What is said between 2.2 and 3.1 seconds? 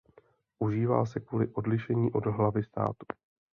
hlavy státu.